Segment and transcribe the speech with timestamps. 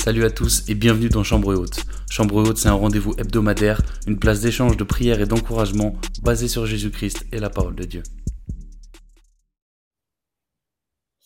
[0.00, 1.84] Salut à tous et bienvenue dans Chambre Haute.
[2.08, 6.64] Chambre Haute, c'est un rendez-vous hebdomadaire, une place d'échange, de prière et d'encouragement basé sur
[6.64, 8.02] Jésus-Christ et la parole de Dieu.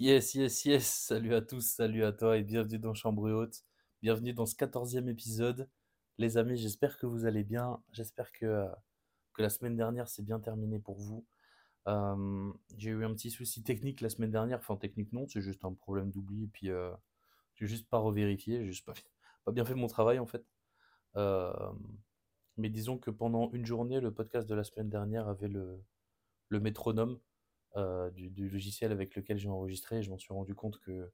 [0.01, 0.85] Yes, yes, yes.
[0.85, 3.63] Salut à tous, salut à toi et bienvenue dans Chambre Haute.
[4.03, 5.69] Bienvenue dans ce quatorzième épisode.
[6.19, 7.79] Les amis, j'espère que vous allez bien.
[7.93, 8.67] J'espère que, euh,
[9.39, 11.25] la semaine dernière s'est bien terminée pour vous.
[11.89, 14.59] Euh, j'ai eu un petit souci technique la semaine dernière.
[14.59, 16.45] Enfin, technique non, c'est juste un problème d'oubli.
[16.45, 16.91] Et puis, euh,
[17.55, 18.61] j'ai juste pas revérifié.
[18.61, 18.95] J'ai juste pas,
[19.45, 20.45] pas bien fait mon travail en fait.
[21.17, 21.53] Euh,
[22.57, 25.83] mais disons que pendant une journée, le podcast de la semaine dernière avait le,
[26.49, 27.19] le métronome
[27.77, 29.99] euh, du, du logiciel avec lequel j'ai enregistré.
[29.99, 31.11] Et je m'en suis rendu compte que,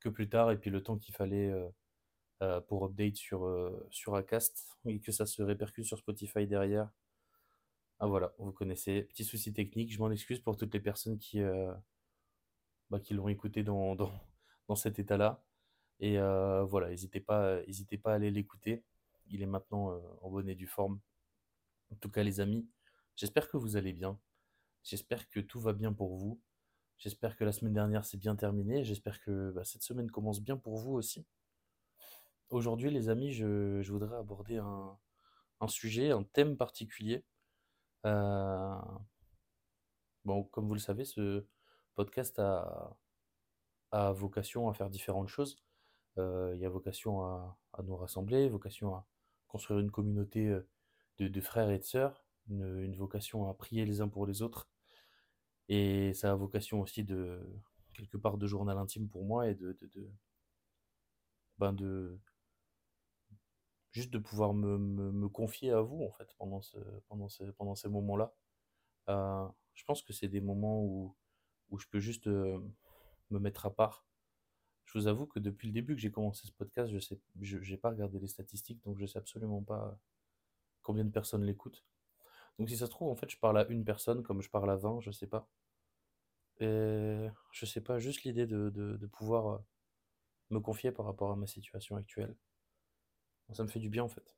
[0.00, 1.52] que plus tard, et puis le temps qu'il fallait
[2.42, 3.48] euh, pour update sur,
[3.90, 6.90] sur Acast, et que ça se répercute sur Spotify derrière.
[7.98, 9.02] Ah voilà, vous connaissez.
[9.04, 11.40] Petit souci technique, je m'en excuse pour toutes les personnes qui,
[12.90, 14.12] bah, qui l'ont écouté dans, dans,
[14.68, 15.42] dans cet état-là.
[16.00, 18.84] Et euh, voilà, n'hésitez pas, n'hésitez pas à aller l'écouter.
[19.28, 21.00] Il est maintenant euh, en bonne et due forme.
[21.90, 22.68] En tout cas, les amis,
[23.16, 24.18] j'espère que vous allez bien.
[24.84, 26.40] J'espère que tout va bien pour vous.
[26.98, 28.84] J'espère que la semaine dernière s'est bien terminée.
[28.84, 31.26] J'espère que bah, cette semaine commence bien pour vous aussi.
[32.50, 34.98] Aujourd'hui, les amis, je, voudrais aborder un,
[35.68, 37.24] sujet, un thème particulier.
[38.04, 38.76] Euh,
[40.24, 41.46] bon, comme vous le savez, ce
[41.94, 45.65] podcast a vocation à faire différentes choses.
[46.18, 49.06] Euh, il y a vocation à, nous rassembler, vocation à
[49.48, 50.66] construire une communauté euh,
[51.18, 54.68] de, frères et de sœurs, une, vocation à prier les uns pour les autres.
[55.68, 57.40] Et ça a vocation aussi de,
[57.92, 60.10] quelque part, de journal intime pour moi et de, de,
[61.58, 61.74] ben
[63.92, 67.88] juste de pouvoir me, confier à vous, en fait, pendant ce, pendant ce, pendant ces
[67.88, 68.32] moments-là.
[69.08, 71.16] Euh, je pense que c'est des moments où,
[71.78, 72.60] je peux juste me
[73.30, 74.06] mettre à part.
[74.86, 76.98] Je vous avoue que depuis le début que j'ai commencé ce podcast, je
[77.42, 79.98] je, j'ai pas regardé les statistiques, donc je sais absolument pas
[80.82, 81.84] combien de personnes l'écoutent.
[82.58, 84.70] Donc si ça se trouve, en fait, je parle à une personne comme je parle
[84.70, 85.48] à 20, je sais pas.
[86.60, 89.58] Et je sais pas, juste l'idée de, de, pouvoir euh,
[90.50, 92.36] me confier par rapport à ma situation actuelle.
[93.54, 94.36] Ça me fait du bien en fait.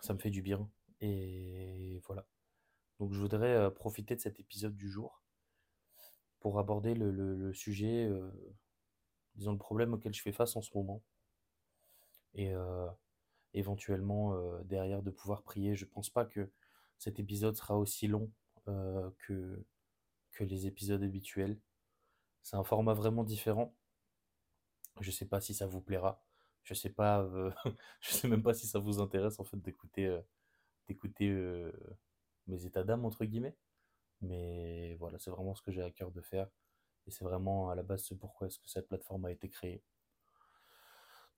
[0.00, 0.70] Ça me fait du bien.
[1.02, 2.26] Et voilà.
[3.00, 5.22] Donc je voudrais euh, profiter de cet épisode du jour
[6.40, 8.30] pour aborder le, le- le sujet, euh,
[9.36, 11.02] disons le problème auquel je fais face en ce moment.
[12.34, 12.88] Et euh,
[13.54, 15.76] éventuellement euh, derrière de pouvoir prier.
[15.76, 16.50] Je pense pas que
[16.98, 18.30] cet épisode sera aussi long
[18.68, 19.64] euh, que,
[20.40, 21.58] les épisodes habituels.
[22.42, 23.74] C'est un format vraiment différent.
[25.00, 26.22] Je sais pas si ça vous plaira.
[26.62, 26.92] Je sais
[28.02, 30.20] sais même pas si ça vous intéresse en fait d'écouter
[30.88, 31.30] d'écouter
[32.48, 33.56] mes états d'âme entre guillemets.
[34.20, 36.48] Mais voilà, c'est vraiment ce que j'ai à cœur de faire.
[37.06, 39.82] Et c'est vraiment à la base ce pourquoi est-ce que cette plateforme a été créée.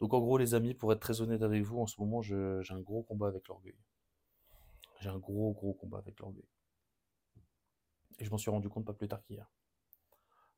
[0.00, 2.34] Donc en gros les amis, pour être très honnête avec vous, en ce moment j'ai
[2.70, 3.78] un gros combat avec l'orgueil.
[5.00, 6.48] J'ai un gros gros combat avec l'orgueil.
[8.18, 9.50] Et je m'en suis rendu compte pas plus tard qu'hier.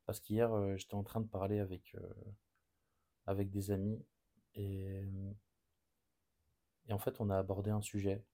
[0.07, 2.15] Parce qu'hier euh, j'étais en train de parler avec, euh,
[3.27, 4.05] avec des amis
[4.55, 5.05] et,
[6.89, 8.25] et en fait on a abordé un sujet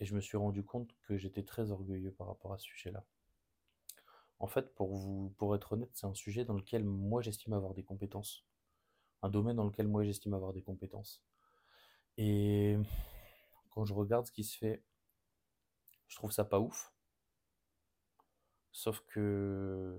[0.00, 3.04] et je me suis rendu compte que j'étais très orgueilleux par rapport à ce sujet-là.
[4.40, 7.74] En fait, pour vous, pour être honnête, c'est un sujet dans lequel moi j'estime avoir
[7.74, 8.44] des compétences.
[9.22, 11.22] Un domaine dans lequel moi j'estime avoir des compétences.
[12.18, 12.76] Et
[13.70, 14.84] quand je regarde ce qui se fait,
[16.08, 16.92] je trouve ça pas ouf.
[18.72, 19.98] Sauf que,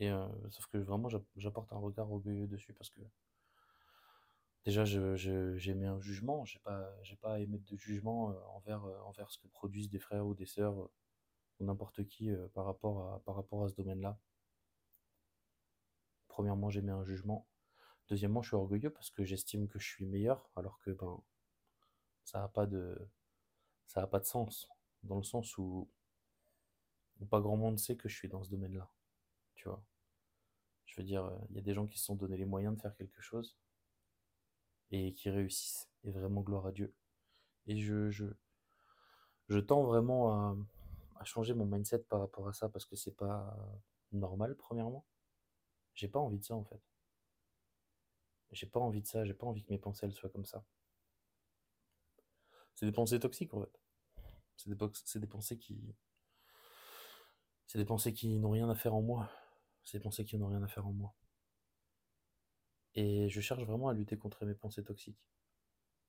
[0.00, 3.00] et, euh, sauf que vraiment j'app- j'apporte un regard orgueilleux dessus parce que
[4.64, 8.30] déjà je, je- j'ai mis un jugement, j'ai pas, j'ai pas à émettre de jugement
[8.30, 10.88] euh, envers, euh, envers ce que produisent des frères ou des sœurs
[11.60, 14.18] n'importe qui euh, par rapport à, par rapport à ce domaine-là.
[16.28, 17.46] Premièrement, j'ai mis un jugement.
[18.08, 21.20] Deuxièmement, je suis orgueilleux parce que j'estime que je suis meilleur, alors que ben
[22.24, 23.08] ça a pas de
[23.94, 24.68] a pas de sens,
[25.02, 25.90] dans le sens où,
[27.30, 28.88] pas grand monde sait que je suis dans ce domaine-là,
[29.56, 29.82] tu vois.
[30.86, 32.80] Je veux dire, il y a des gens qui se sont donné les moyens de
[32.80, 33.58] faire quelque chose
[34.90, 36.94] et qui réussissent, et vraiment gloire à Dieu.
[37.66, 38.26] Et je, je,
[39.48, 40.56] je tends vraiment à,
[41.18, 43.56] à changer mon mindset par rapport à ça parce que c'est pas
[44.12, 45.04] normal, premièrement.
[45.94, 46.80] J'ai pas envie de ça en fait.
[48.52, 50.64] J'ai pas envie de ça, j'ai pas envie que mes pensées elles soient comme ça.
[52.74, 53.80] C'est des pensées toxiques en fait.
[54.56, 55.94] C'est des, pensées qui.
[57.66, 59.30] C'est des pensées qui n'ont rien à faire en moi.
[59.84, 61.14] C'est des pensées qui n'ont rien à faire en moi.
[62.94, 65.18] Et je cherche vraiment à lutter contre mes pensées toxiques.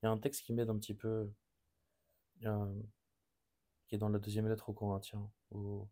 [0.02, 1.32] Il y a un texte qui m'aide un petit peu,
[3.90, 5.90] qui est dans la deuxième lettre aux Corinthiens, au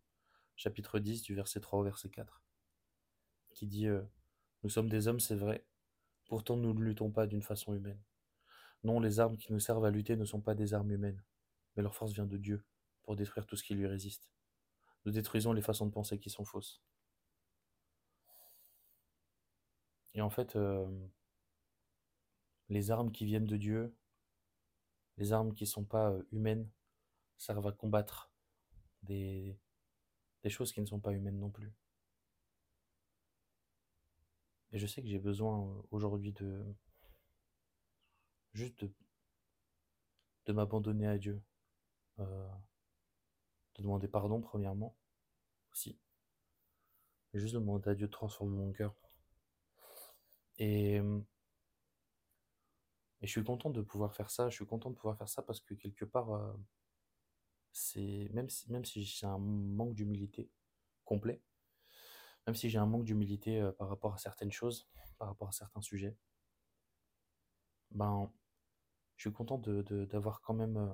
[0.56, 2.42] chapitre 10, du verset 3 au verset 4,
[3.54, 4.02] qui dit euh,
[4.62, 5.66] Nous sommes des hommes, c'est vrai,
[6.28, 8.00] Pourtant, nous ne luttons pas d'une façon humaine.
[8.84, 11.24] Non, les armes qui nous servent à lutter ne sont pas des armes humaines,
[11.74, 12.64] mais leur force vient de Dieu
[13.02, 14.30] pour détruire tout ce qui lui résiste.
[15.06, 16.82] Nous détruisons les façons de penser qui sont fausses.
[20.14, 20.86] Et en fait, euh,
[22.68, 23.96] les armes qui viennent de Dieu,
[25.16, 26.68] les armes qui ne sont pas euh, humaines,
[27.38, 28.30] servent à combattre
[29.02, 29.58] des,
[30.42, 31.72] des choses qui ne sont pas humaines non plus.
[34.72, 36.64] Et je sais que j'ai besoin euh, aujourd'hui de
[38.52, 38.92] juste de,
[40.46, 41.40] de m'abandonner à Dieu,
[42.18, 42.48] euh,
[43.76, 44.96] de demander pardon premièrement
[45.72, 45.98] aussi,
[47.34, 48.94] juste de demander à Dieu de transformer mon cœur.
[50.58, 51.02] Et, et
[53.26, 55.60] je suis content de pouvoir faire ça, je suis content de pouvoir faire ça parce
[55.60, 56.52] que quelque part, euh,
[57.72, 58.48] c'est même
[58.84, 60.50] si, j'ai un manque d'humilité
[61.04, 61.40] complet,
[62.46, 64.88] même si j'ai un manque d'humilité euh, par rapport à certaines choses,
[65.18, 66.16] par rapport à certains sujets,
[67.90, 68.30] ben,
[69.16, 70.92] je suis content de, de- d'avoir quand même euh,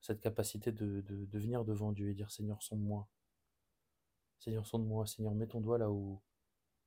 [0.00, 3.08] cette capacité de, venir devant Dieu et dire Seigneur, sonde-moi.
[4.38, 5.06] Seigneur, sonde-moi.
[5.06, 6.20] Seigneur, mets ton doigt là où,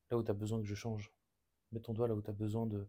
[0.09, 1.13] là tu as besoin que je change.
[1.71, 2.87] Mets ton doigt là où tu as besoin de,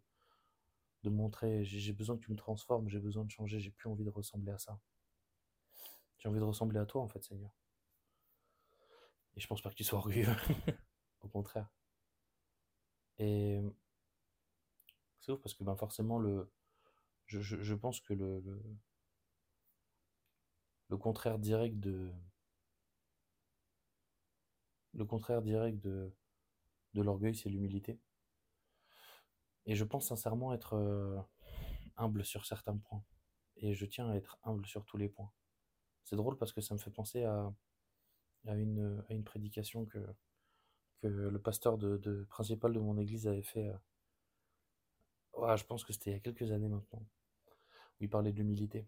[1.04, 1.64] de montrer.
[1.64, 4.52] J'ai besoin que tu me transformes, j'ai besoin de changer, j'ai plus envie de ressembler
[4.52, 4.78] à ça.
[6.22, 7.50] J'ai envie de ressembler à toi, en fait, Seigneur.
[9.34, 10.28] Et je pense pas que tu sois orgueilleux.
[11.22, 11.68] Au contraire.
[13.18, 13.60] Et
[15.18, 16.48] c'est ouf parce que ben forcément, le,
[17.26, 18.62] je, pense que le, le,
[20.90, 22.12] le contraire direct de,
[24.94, 26.14] le contraire direct de,
[26.94, 27.98] de l'orgueil, c'est l'humilité.
[29.66, 31.20] Et je pense sincèrement être euh,
[31.96, 33.02] humble sur certains points.
[33.56, 35.32] Et je tiens à être humble sur tous les points.
[36.04, 37.52] C'est drôle parce que ça me fait penser à,
[38.46, 39.98] une, prédication que,
[41.02, 41.78] le pasteur
[42.28, 43.72] principal de mon église avait fait.
[45.38, 47.02] euh, je pense que c'était il y a quelques années maintenant.
[48.00, 48.86] Où il parlait de l'humilité.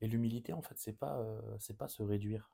[0.00, 2.50] Et l'humilité, en fait, c'est pas, euh, pas se réduire.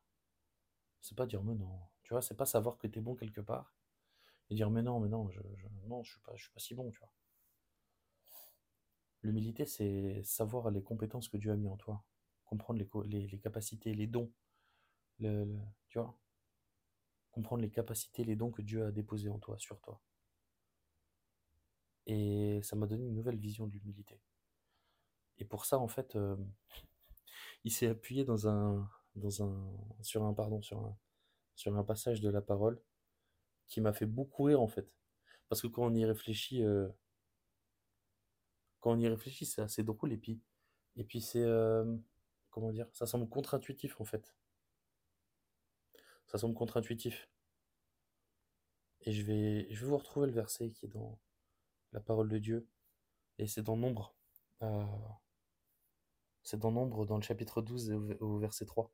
[1.01, 1.81] C'est pas dire, mais non.
[2.03, 3.75] Tu vois, c'est pas savoir que t'es bon quelque part.
[4.51, 6.61] Et dire, mais non, mais non, je, je, non, je suis pas, je suis pas
[6.61, 7.13] si bon, tu vois.
[9.23, 12.03] L'humilité, c'est savoir les compétences que Dieu a mis en toi.
[12.53, 14.31] Comprendre les, les, capacités, les dons.
[15.21, 15.59] Le-
[15.89, 16.15] tu vois?
[17.33, 20.01] Comprendre les capacités, les dons que Dieu a déposés en toi, sur toi.
[22.07, 24.21] Et ça m'a donné une nouvelle vision de l'humilité.
[25.39, 26.37] Et pour ça, en fait, euh,
[27.65, 29.73] il s'est appuyé dans un, dans un,
[30.03, 30.97] sur un, pardon, sur un,
[31.57, 32.81] sur un passage de la parole
[33.69, 34.89] qui m'a fait beaucoup rire, en fait.
[35.49, 36.89] Parce que quand on y réfléchit, euh,
[38.81, 40.13] quand on y réfléchit, c'est assez drôle.
[40.13, 40.41] Et puis,
[40.97, 41.85] et puis c'est, euh,
[42.53, 44.33] comment dire, ça semble contre-intuitif, en fait.
[46.29, 47.29] Ça semble contre-intuitif.
[49.01, 51.19] Et je vais, je vous retrouver le verset qui est dans
[51.93, 52.69] la parole de Dieu.
[53.39, 54.15] Et c'est dans Nombre.
[54.63, 54.85] Euh,
[56.43, 58.93] c'est dans Nombre, dans le chapitre 12, au au verset 3,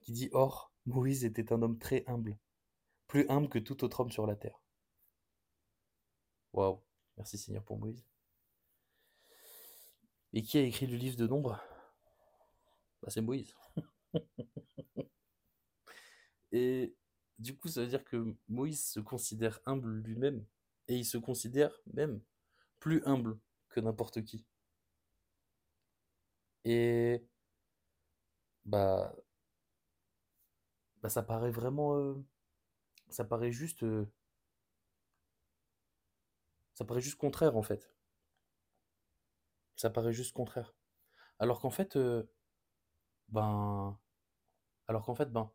[0.00, 2.38] qui dit Or, Moïse était un homme très humble,
[3.08, 4.62] plus humble que tout autre homme sur la terre.
[6.52, 6.80] Waouh,
[7.16, 8.04] merci Seigneur pour Moïse.
[10.32, 11.60] Et qui a écrit le livre de Nombre?
[13.02, 13.54] Bah, C'est Moïse.
[16.52, 16.94] Et
[17.38, 20.44] du coup, ça veut dire que Moïse se considère humble lui-même,
[20.88, 22.20] et il se considère même
[22.80, 23.38] plus humble
[23.70, 24.46] que n'importe qui.
[26.64, 27.24] Et
[28.64, 29.12] bah,
[31.02, 32.14] bah ça paraît vraiment, euh,
[33.10, 34.06] ça paraît juste, euh,
[36.72, 37.92] ça paraît juste contraire en fait.
[39.76, 40.74] Ça paraît juste contraire.
[41.38, 42.24] Alors qu'en fait, euh,
[43.28, 43.98] ben,
[44.88, 45.50] alors qu'en fait, ben,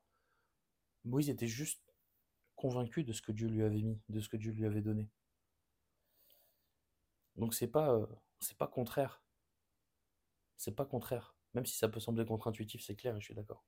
[1.06, 1.82] Moïse était juste
[2.56, 5.10] convaincu de ce que Dieu lui avait mis, de ce que Dieu lui avait donné.
[7.36, 8.06] Donc c'est pas, euh,
[8.40, 9.24] c'est pas contraire.
[10.58, 11.36] C'est pas contraire.
[11.54, 13.66] Même si ça peut sembler contre-intuitif, c'est clair et je suis d'accord.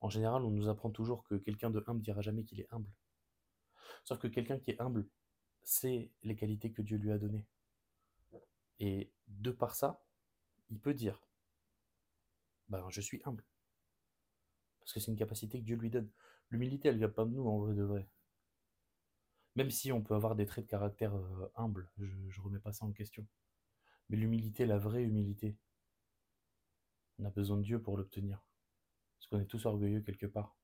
[0.00, 2.90] En général, on nous apprend toujours que quelqu'un de humble dira jamais qu'il est humble.
[4.04, 5.06] Sauf que quelqu'un qui est humble,
[5.62, 7.46] c'est les qualités que Dieu lui a données.
[8.78, 10.02] Et de par ça,
[10.70, 11.22] il peut dire,
[12.70, 13.44] ben je suis humble.
[14.80, 16.10] Parce que c'est une capacité que Dieu lui donne.
[16.50, 18.08] L'humilité, elle vient pas de nous en vrai de vrai.
[19.56, 22.72] Même si on peut avoir des traits de caractère euh, humbles, je, je remets pas
[22.72, 23.26] ça en question.
[24.08, 25.56] Mais l'humilité, la vraie humilité,
[27.18, 28.42] on a besoin de Dieu pour l'obtenir.
[29.18, 30.56] Parce qu'on est tous orgueilleux quelque part.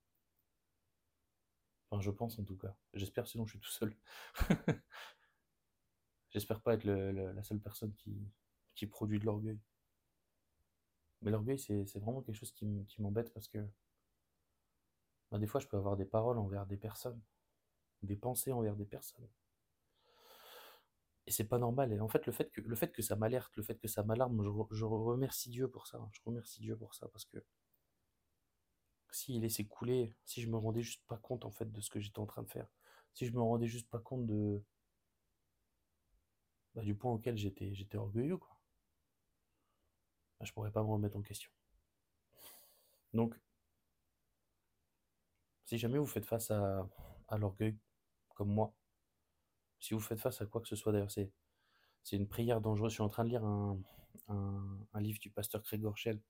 [1.91, 2.75] Enfin, je pense en tout cas.
[2.95, 3.97] J'espère, sinon je suis tout seul.
[6.31, 7.95] J'espère pas être la seule personne
[8.75, 9.61] qui produit de l'orgueil.
[11.23, 12.67] Mais l'orgueil, c'est vraiment quelque chose qui
[12.99, 13.59] m'embête parce que
[15.31, 17.21] bah, des fois, je peux avoir des paroles envers des personnes,
[18.03, 19.29] des pensées envers des personnes.
[21.27, 21.93] Et c'est pas normal.
[21.93, 24.03] Et en fait, le fait que, le fait que ça m'alerte, le fait que ça
[24.05, 26.01] m'alarme, je, je remercie Dieu pour ça.
[26.13, 27.39] Je remercie Dieu pour ça parce que
[29.11, 32.01] s'il laissait couler, si je me rendais juste pas compte en fait de ce que
[32.01, 32.69] j'étais en train de faire,
[33.15, 34.63] si je me rendais juste pas compte de
[36.75, 38.56] bah, du point auquel j'étais j'étais orgueilleux quoi,
[40.43, 41.51] je pourrais pas me remettre en question.
[43.13, 43.35] Donc,
[45.65, 46.89] si jamais vous faites face à,
[47.33, 47.77] l'orgueil
[48.35, 48.75] comme moi,
[49.81, 51.33] si vous faites face à quoi que ce soit d'ailleurs, c'est
[52.03, 52.93] c'est une prière dangereuse.
[52.93, 53.81] Je suis en train de lire un,
[55.01, 56.21] livre du pasteur Craig Gorchel.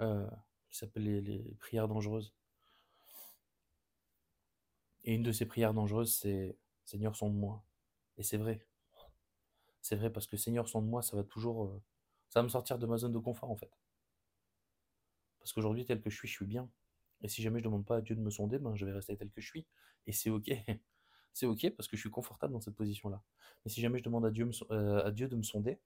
[0.00, 0.28] Euh,
[0.74, 2.34] qui s'appelle les, prières dangereuses.
[5.04, 7.64] Et une de ces prières dangereuses, c'est Seigneur, de moi.
[8.16, 8.66] Et c'est vrai.
[9.82, 11.66] C'est vrai parce que Seigneur, de moi, ça va toujours.
[11.66, 11.82] Euh,
[12.34, 13.70] ça va me sortir de ma zone de confort en fait.
[15.38, 16.68] Parce qu'aujourd'hui, tel que je suis, je suis bien.
[17.22, 18.90] Et si jamais je ne demande pas à Dieu de me sonder, ben, je vais
[18.90, 19.68] rester tel que je suis.
[20.08, 20.50] Et c'est ok.
[21.32, 23.22] c'est ok parce que je suis confortable dans cette position-là.
[23.64, 25.78] Mais si jamais je demande à Dieu, euh, de me sonder,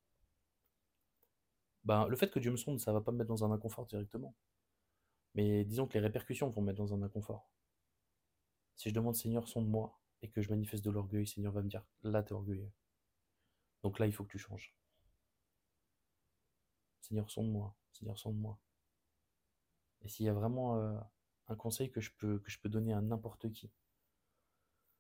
[1.84, 3.84] ben, le fait que Dieu me sonde, ça va pas me mettre dans un inconfort
[3.84, 4.34] directement.
[5.34, 7.50] Mais disons que les répercussions vont me mettre dans un inconfort.
[8.76, 11.68] Si je demande Seigneur, de moi et que je manifeste de l'orgueil, Seigneur va me
[11.68, 12.72] dire là, t'es orgueilleux.
[13.82, 14.74] Donc là, il faut que tu changes.
[17.08, 17.74] Seigneur, sonde-moi.
[17.92, 18.58] Seigneur, sonde-moi.
[20.02, 20.98] Et s'il y a vraiment euh,
[21.48, 23.70] un conseil que je peux, donner à n'importe qui,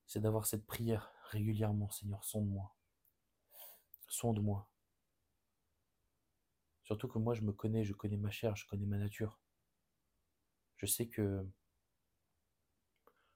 [0.06, 1.90] c'est d'avoir cette prière régulièrement.
[1.90, 2.74] Seigneur, sonde-moi.
[4.08, 4.68] Sonde-moi.
[6.84, 9.38] Surtout que moi, je me connais, je connais ma chair, je connais ma nature.
[10.78, 11.46] Je sais que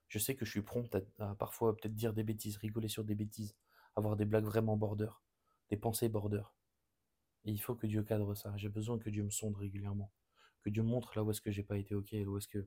[0.07, 3.15] je sais que je suis prompt à, parfois peut-être dire des bêtises, rigoler sur des
[3.15, 3.55] bêtises,
[3.95, 5.09] avoir des blagues vraiment border,
[5.69, 6.43] des pensées border.
[7.45, 8.55] Et il faut que Dieu cadre ça.
[8.57, 10.11] J'ai besoin que Dieu me sonde régulièrement,
[10.61, 12.65] que Dieu montre là où est-ce que j'ai pas été ok, où est-ce que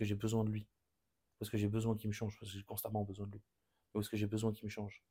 [0.00, 0.68] j'ai besoin de lui,
[1.38, 3.42] parce que j'ai besoin qu'il me change, parce que j'ai constamment besoin de lui,
[3.94, 5.02] où est-ce que j'ai besoin qu'il me change.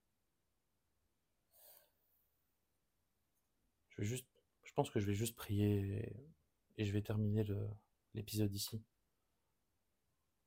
[3.89, 4.27] Je vais juste,
[4.63, 6.15] je pense que je vais juste prier
[6.77, 7.45] et je vais terminer
[8.13, 8.81] l'épisode ici.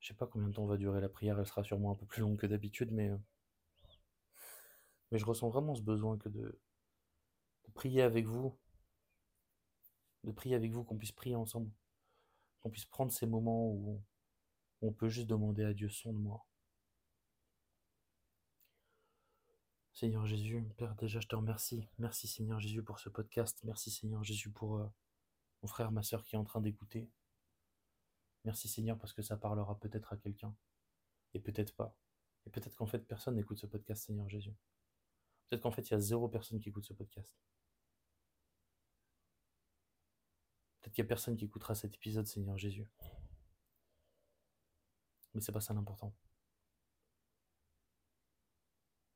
[0.01, 2.07] Je sais pas combien de temps va durer la prière, elle sera sûrement un peu
[2.07, 3.17] plus longue que d'habitude, mais, euh,
[5.11, 6.61] mais je ressens vraiment ce besoin que de,
[7.71, 8.57] prier avec vous,
[10.25, 11.71] de prier avec vous, qu'on puisse prier ensemble,
[12.61, 14.03] qu'on puisse prendre ces moments où
[14.81, 16.47] on, peut juste demander à Dieu son de moi.
[19.93, 21.89] Seigneur Jésus, Père, déjà je te remercie.
[21.99, 23.61] Merci Seigneur Jésus pour ce podcast.
[23.65, 24.87] Merci Seigneur Jésus pour euh,
[25.63, 27.09] mon frère, ma soeur qui est en train d'écouter.
[28.45, 30.55] Merci Seigneur parce que ça parlera peut-être à quelqu'un.
[31.33, 31.97] Et peut-être pas.
[32.47, 34.55] Et peut-être qu'en fait personne n'écoute ce podcast Seigneur Jésus.
[35.49, 37.33] Peut-être qu'en fait il y a zéro personne qui écoute ce podcast.
[40.81, 42.89] Peut-être qu'il n'y a personne qui écoutera cet épisode Seigneur Jésus.
[45.35, 46.15] Mais c'est pas ça l'important.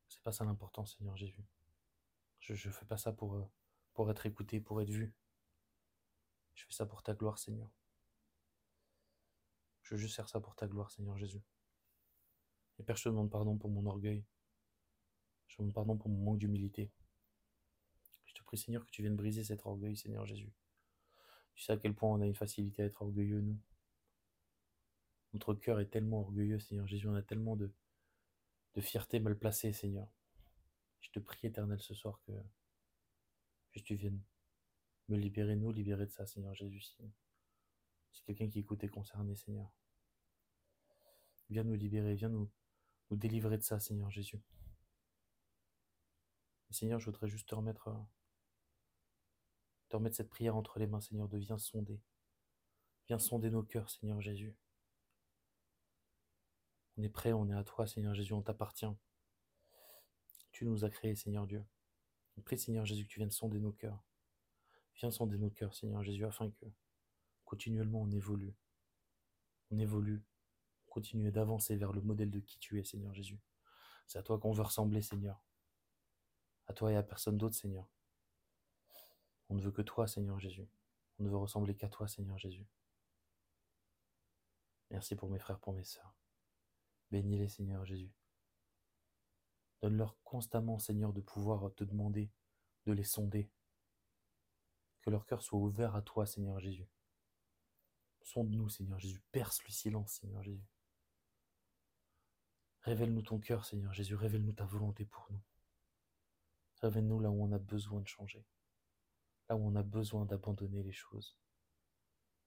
[0.07, 1.45] C'est pas ça l'important Seigneur Jésus.
[2.39, 3.45] Je ne fais pas ça pour, euh,
[3.93, 5.13] pour être écouté, pour être vu.
[6.55, 7.71] Je fais ça pour ta gloire Seigneur.
[9.89, 11.41] Je veux juste faire ça pour ta gloire, Seigneur Jésus.
[12.77, 14.23] Et Père, je te demande pardon pour mon orgueil.
[15.49, 16.91] Je demande pardon pour mon manque d'humilité.
[18.25, 20.53] Je te prie, Seigneur, que tu viennes briser cet orgueil, Seigneur Jésus.
[21.55, 23.59] Tu sais à quel point on a une facilité à être orgueilleux, nous.
[25.33, 27.07] Notre cœur est tellement orgueilleux, Seigneur Jésus.
[27.07, 27.71] On a tellement de,
[28.77, 30.07] fierté mal placée, Seigneur.
[31.01, 32.31] Je te prie, éternel, ce soir, que,
[33.73, 34.21] que tu viennes
[35.09, 36.81] me libérer, nous libérer de ça, Seigneur Jésus.
[38.11, 39.69] C'est quelqu'un qui écoute est concerné, Seigneur.
[41.49, 42.49] Viens nous libérer, viens nous,
[43.09, 44.39] nous délivrer de ça, Seigneur Jésus.
[46.71, 47.97] Seigneur, je voudrais juste te remettre, euh,
[49.89, 51.99] te remettre cette prière entre les mains, Seigneur, de viens sonder.
[53.07, 54.55] Viens sonder nos cœurs, Seigneur Jésus.
[56.97, 58.85] On est prêt, on est à toi, Seigneur Jésus, on t'appartient.
[60.51, 61.65] Tu nous as créés, Seigneur Dieu.
[62.37, 64.03] On prie, Seigneur Jésus, que tu viennes sonder nos cœurs.
[64.95, 66.65] Viens sonder nos cœurs, Seigneur Jésus, afin que
[67.45, 68.53] continuellement on évolue.
[69.71, 70.23] On évolue,
[70.85, 73.39] on continue d'avancer vers le modèle de qui tu es, Seigneur Jésus.
[74.05, 75.41] C'est à toi qu'on veut ressembler, Seigneur.
[76.69, 77.89] À toi et à personne d'autre, Seigneur.
[79.49, 80.69] On ne veut que toi, Seigneur Jésus.
[81.17, 82.67] On ne veut ressembler qu'à toi, Seigneur Jésus.
[84.91, 86.15] Merci pour mes frères, pour mes sœurs.
[87.09, 88.13] Bénis-les, Seigneur Jésus.
[89.81, 92.29] Donne-leur constamment, Seigneur, de pouvoir te demander,
[92.85, 93.49] de les sonder.
[95.01, 96.87] Que leur cœur soit ouvert à toi, Seigneur Jésus.
[98.21, 99.23] Sonde-nous, Seigneur Jésus.
[99.31, 100.69] Perce le silence, Seigneur Jésus.
[102.81, 104.13] Révèle-nous ton cœur, Seigneur Jésus.
[104.13, 105.41] Révèle-nous ta volonté pour nous.
[106.81, 108.45] Révèle-nous là où on a besoin de changer.
[109.49, 111.37] Là où on a besoin d'abandonner les choses.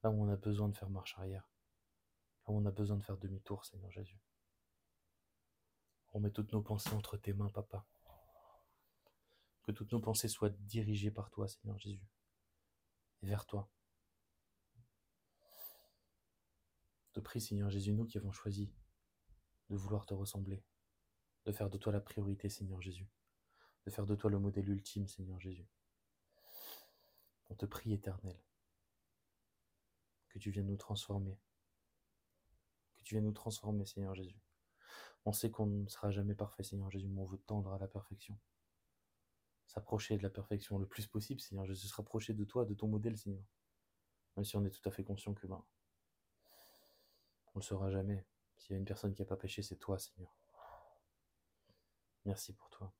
[0.03, 1.49] Là où on a besoin de faire marche arrière.
[2.47, 4.21] Là où on a besoin de faire demi-tour, Seigneur Jésus.
[6.12, 7.87] On met toutes nos pensées entre tes mains, Papa.
[9.62, 12.07] Que toutes nos pensées soient dirigées par toi, Seigneur Jésus,
[13.23, 13.71] et vers toi.
[17.07, 18.73] Je te prie, Seigneur Jésus, nous qui avons choisi
[19.69, 20.65] de vouloir te ressembler,
[21.45, 23.09] de faire de toi la priorité, Seigneur Jésus,
[23.85, 25.69] de faire de toi le modèle ultime, Seigneur Jésus.
[27.51, 28.39] On te prie, éternel,
[30.29, 31.39] que tu viennes nous transformer,
[32.97, 34.41] que tu viennes nous transformer, Seigneur Jésus.
[35.25, 37.87] On sait qu'on ne sera jamais parfait, Seigneur Jésus, mais on veut tendre à la
[37.87, 38.39] perfection.
[39.67, 42.89] S'approcher de la perfection le plus possible, Seigneur Jésus, se rapprocher de toi, de ton
[42.89, 43.45] modèle, Seigneur.
[44.37, 45.65] Même si on est tout à fait conscient que, ben,
[47.55, 48.27] on ne le saura jamais.
[48.57, 50.35] S'il y a une personne qui n'a pas péché, c'est toi, Seigneur.
[52.25, 52.93] Merci pour toi.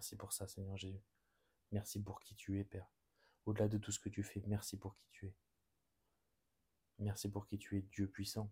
[0.00, 1.04] Merci pour ça, Seigneur Jésus.
[1.72, 2.90] Merci pour qui tu es, Père.
[3.44, 5.36] Au-delà de tout ce que tu fais, merci pour qui tu es.
[7.00, 8.50] Merci pour qui tu es, Dieu puissant.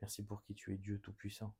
[0.00, 1.52] Merci pour qui tu es, Dieu tout-puissant.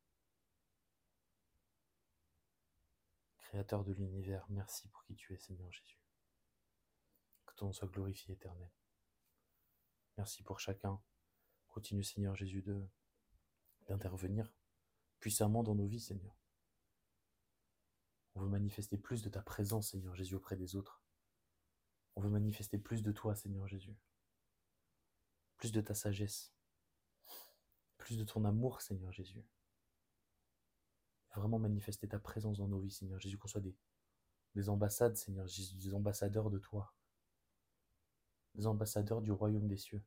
[3.39, 5.99] Créateur de l'univers, merci pour qui tu es, Seigneur Jésus.
[7.45, 8.71] Que ton nom soit glorifié, éternel.
[10.17, 11.03] Merci pour chacun.
[11.67, 12.65] Continue, Seigneur Jésus,
[13.89, 14.49] d'intervenir
[15.19, 16.46] puissamment dans nos vies, Seigneur.
[18.37, 21.03] On veut manifester plus de ta présence, Seigneur Jésus, auprès des autres.
[22.15, 23.99] On veut manifester plus de toi, Seigneur Jésus.
[25.57, 26.55] Plus de ta sagesse.
[27.99, 29.45] Plus de ton amour, Seigneur Jésus
[31.41, 33.77] vraiment manifester ta présence dans nos vies, Seigneur Jésus, qu'on soit des,
[34.55, 36.95] des ambassades, Seigneur Jésus, des ambassadeurs de toi,
[38.55, 40.03] des ambassadeurs du royaume des cieux.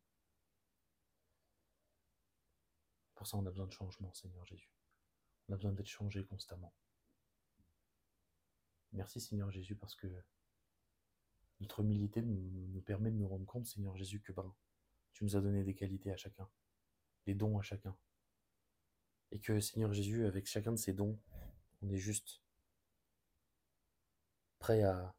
[3.15, 4.71] Pour ça, on a besoin de changement, Seigneur Jésus.
[5.47, 6.73] On a besoin d'être changé constamment.
[8.93, 10.07] Merci, Seigneur Jésus, parce que
[11.59, 14.55] notre humilité nous, permet de nous rendre compte, Seigneur Jésus, que ben,
[15.11, 16.49] tu nous as donné des qualités à chacun,
[17.25, 17.95] des dons à chacun.
[19.31, 21.19] Et que Seigneur Jésus, avec chacun de ces dons,
[21.81, 22.41] on est juste
[24.57, 25.15] prêt à,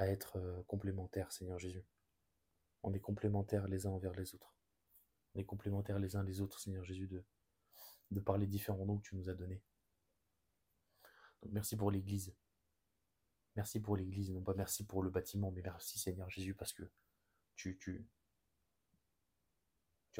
[0.00, 1.86] être euh, complémentaires, Seigneur Jésus.
[2.82, 4.56] On est complémentaires les uns envers les autres.
[5.34, 7.24] On est complémentaires les uns les autres, Seigneur Jésus, de,
[8.10, 9.62] de par différents dons que tu nous as donnés.
[11.50, 12.34] Merci pour l'Église.
[13.56, 16.84] Merci pour l'Église, non pas merci pour le bâtiment, mais merci Seigneur Jésus parce que
[17.54, 18.08] tu, tu,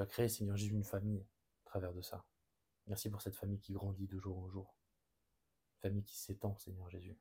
[0.00, 1.24] as créé, Seigneur Jésus, une famille
[1.64, 2.26] travers de ça.
[2.86, 4.76] Merci pour cette famille qui grandit de jour en jour.
[5.80, 7.16] Famille qui s'étend, Seigneur Jésus.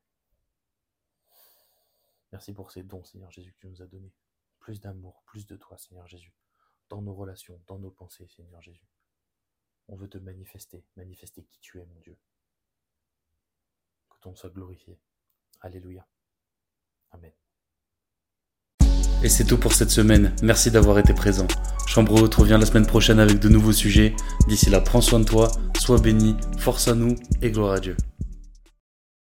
[2.30, 4.12] Merci pour ces dons, Seigneur Jésus, que tu nous as donnés.
[4.58, 6.34] Plus d'amour, plus de toi, Seigneur Jésus.
[6.90, 8.86] Dans nos relations, dans nos pensées, Seigneur Jésus.
[9.88, 12.18] On veut te manifester, manifester qui tu es, mon Dieu.
[19.22, 20.34] Et c'est tout pour cette semaine.
[20.42, 21.46] Merci d'avoir été présent.
[21.86, 24.14] Chambre Haute revient la semaine prochaine avec de nouveaux sujets.
[24.48, 27.96] D'ici là, prends soin de toi, sois béni, force à nous et gloire à Dieu.